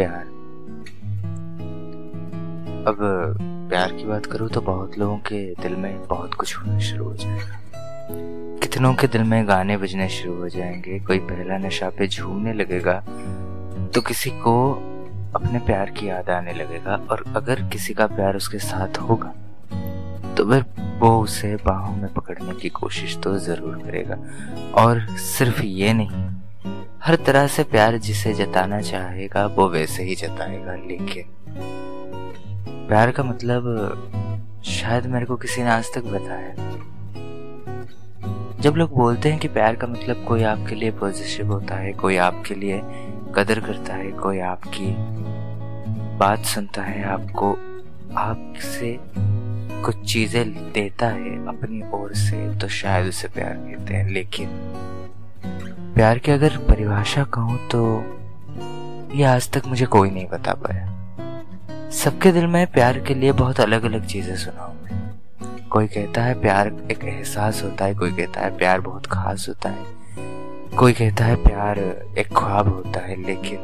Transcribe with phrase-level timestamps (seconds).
[0.00, 0.24] प्यार।
[2.86, 2.96] अब,
[3.70, 7.14] प्यार की बात करूँ तो बहुत लोगों के दिल में बहुत कुछ होना शुरू हो
[7.14, 7.58] जाएगा।
[8.62, 12.98] कितनों के दिल में गाने बजने शुरू हो जाएँगे, कोई पहला नशा पे झूमने लगेगा
[13.94, 14.54] तो किसी को
[15.34, 19.32] अपने प्यार की याद आने लगेगा, और अगर किसी का प्यार उसके साथ होगा
[20.36, 20.64] तो फिर
[21.00, 24.16] वो उसे बाहों में पकड़ने की कोशिश तो ज़रूर करेगा।
[24.82, 26.39] और सिर्फ़ ये नहीं
[27.02, 31.24] हर तरह से प्यार जिसे जताना चाहेगा, वो वैसे ही जताएगा, लेकिन
[32.88, 36.54] प्यार का मतलब शायद मेरे को किसी ने आज तक बताया।
[38.60, 42.16] जब लोग बोलते हैं कि प्यार का मतलब कोई आपके लिए पॉजिटिव होता है, कोई
[42.16, 42.80] आपके लिए
[43.34, 44.94] कदर करता है, कोई आपकी
[46.18, 47.52] बात सुनता है, आपको
[48.18, 48.96] आपसे
[49.84, 54.48] कुछ चीज़ें देता है अपनी ओर से तो शायद उसे प्यार कहते हैं, लेकिन
[56.00, 57.80] प्यार की अगर परिभाषा कहूँ तो
[59.16, 63.60] ये आज तक मुझे कोई नहीं बता पाया। सबके दिल में प्यार के लिए बहुत
[63.60, 68.40] अलग अलग चीज़ें सुनाऊं मैं। कोई कहता है प्यार एक एहसास होता है, कोई कहता
[68.40, 69.84] है प्यार बहुत खास होता है।
[70.76, 71.78] कोई कहता है प्यार
[72.18, 73.58] एक ख्वाब होता है, लेकिन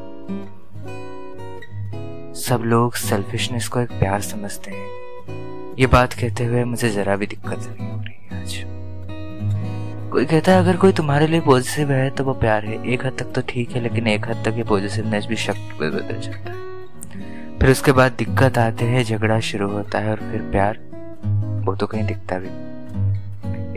[2.46, 7.26] सब लोग सेल्फिशनेस को एक प्यार समझते हैं। ये बात कहते हुए मुझे जरा भी
[7.26, 7.95] दिक्कत नहीं। है
[10.16, 13.16] कोई कहता है, अगर कोई तुम्हारे लिए पॉजिटिव है तो वो प्यार है। एक हद
[13.18, 16.50] तक तो ठीक है, लेकिन एक हद तक ये पॉजिटिवनेस भी शक पर बदल जाता
[16.50, 20.78] है। फिर उसके बाद दिक्कत आते हैं, झगड़ा शुरू होता है और फिर प्यार,
[21.66, 22.48] वो तो कहीं दिखता भी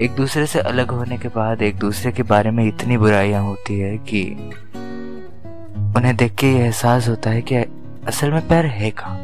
[0.06, 3.80] एक दूसरे से अलग होने के बाद, एक दूसरे के बारे में इतनी बुराइयाँ होती
[3.80, 4.24] है कि
[5.98, 7.56] उन्हें देख के ये एहसास होता है कि
[8.08, 9.18] असल में प्यार है कहा?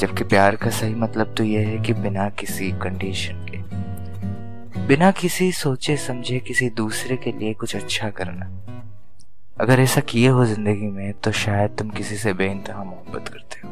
[0.00, 3.57] जबकि प्यार का सही मतलब तो यह है कि बिना किसी कंडीशन के।
[4.88, 8.46] बिना किसी सोचे समझे किसी दूसरे के लिए कुछ अच्छा करना।
[9.60, 13.68] अगर ऐसा किए हो ज़िंदगी में तो शायद तुम किसी से बेइंतहा मोहब्बत करते हो।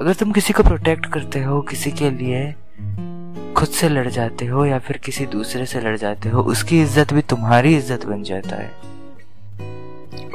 [0.00, 2.52] अगर तुम किसी को प्रोटेक्ट करते हो, किसी के लिए
[3.54, 7.12] खुद से लड़ जाते हो, या फिर किसी दूसरे से लड़ जाते हो, उसकी इज़्ज़त
[7.12, 8.70] भी तुम्हारी इज़्ज़त बन जाता है।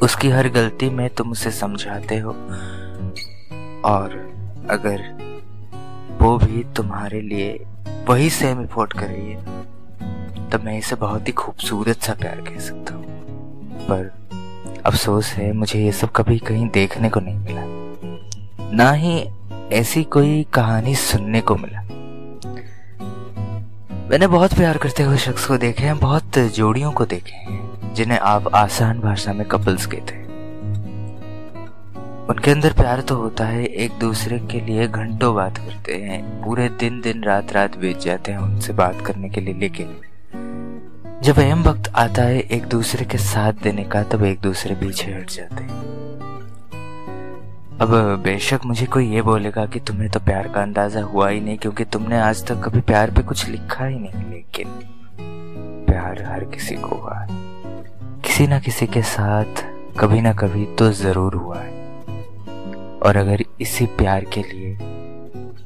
[0.04, 2.32] उसकी हर गलती में तुम उसे समझाते हो।
[3.86, 4.18] और
[4.70, 5.06] अगर
[6.22, 7.66] वो भी तुम्हारे लिए
[8.10, 9.64] वही सेम इफोर्ट कर रही है
[10.50, 13.04] तब मैं इसे बहुत ही खूबसूरत सा प्यार कह सकता हूँ।
[13.84, 14.24] पर
[14.86, 17.62] अफसोस है, मुझे ये सब कभी कहीं देखने को नहीं मिला।
[18.76, 19.30] ना ही
[19.72, 21.82] ऐसी कोई कहानी सुनने को मिला।
[24.10, 28.20] मैंने बहुत प्यार करते हुए शख्स को देखे हैं, बहुत जोड़ियों को देखे हैं, जिन्हें
[28.20, 30.23] आप आसान भाषा में कपल्स कहते हैं।
[32.30, 36.68] उनके अंदर प्यार तो होता है, एक दूसरे के लिए घंटों बात करते हैं, पूरे
[36.80, 39.96] दिन दिन रात रात बीत जाते हैं उनसे बात करने के लिए, लेकिन
[41.24, 45.12] जब अहम वक्त आता है, एक दूसरे के साथ देने का, तब एक दूसरे पीछे
[45.12, 45.92] हट जाते हैं।
[47.82, 47.90] अब
[48.24, 51.86] बेशक मुझे कोई ये बोलेगा कि तुम्हें तो प्यार का अंदाज़ा हुआ ही नहीं, क्योंकि
[51.86, 54.68] तुमने आज तक कभी प्यार पे कुछ लिखा ही नहीं, लेकिन
[55.88, 57.28] प्यार हर किसी को हुआ है।
[58.22, 59.66] किसी ना किसी के साथ
[60.00, 61.83] कभी ना कभी तो ज़रूर हुआ है।
[63.04, 64.76] और अगर इसी प्यार के लिए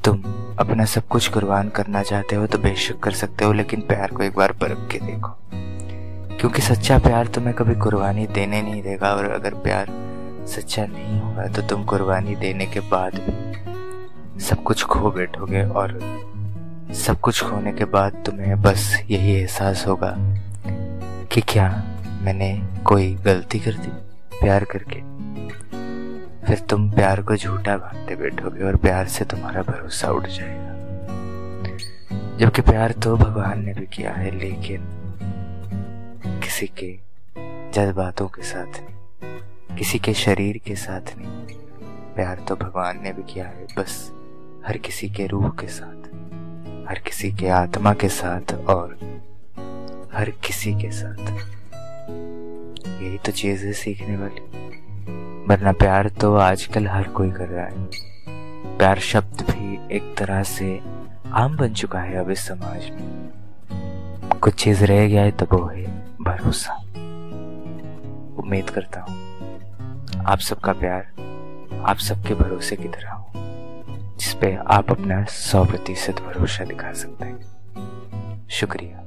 [0.03, 0.23] तुम
[0.59, 4.23] अपना सब कुछ कुर्बान करना चाहते हो तो बेशक कर सकते हो, लेकिन प्यार को
[4.23, 5.35] एक बार परख के देखो।
[6.37, 9.87] क्योंकि सच्चा प्यार तुम्हें कभी कुर्बानी देने नहीं देगा, और अगर प्यार
[10.47, 15.99] सच्चा नहीं होगा तो तुम कुर्बानी देने के बाद भी सब कुछ खो बैठोगे, और
[16.95, 20.13] सब कुछ खोने के बाद तुम्हें बस यही एहसास होगा
[21.31, 21.69] कि क्या
[22.21, 22.51] मैंने
[22.85, 23.91] कोई गलती कर दी
[24.39, 25.01] प्यार करके।
[26.47, 30.75] फिर तुम प्यार को झूठा भागते बैठोगे और प्यार से तुम्हारा भरोसा उठ जाएगा।
[32.37, 34.85] जबकि प्यार तो भगवान ने भी किया है, लेकिन
[36.43, 36.91] किसी के
[37.73, 41.57] जज्बातों के साथ नहीं, किसी के शरीर के साथ नहीं।
[42.15, 44.11] प्यार तो भगवान ने भी किया है, बस
[44.67, 46.07] हर किसी के रूह के साथ,
[46.89, 48.95] हर किसी के आत्मा के साथ और
[50.13, 51.19] हर किसी के साथ।
[53.01, 54.66] यही तो चीज़ है सीखने वाली।
[55.47, 57.85] वरना प्यार तो आजकल हर कोई कर रहा है।
[58.77, 60.79] प्यार शब्द भी एक तरह से
[61.33, 65.65] आम बन चुका है अब इस समाज में। कुछ चीज़ रह गया है तब वो
[65.65, 65.85] है
[66.21, 66.75] भरोसा।
[68.37, 73.31] उम्मीद करता हूँ आप सबका प्यार आप सबके भरोसे की तरह हो
[74.17, 79.06] जिसपे आप अपना सौ प्रतिशत भरोसा दिखा सकते हैं। शुक्रिया।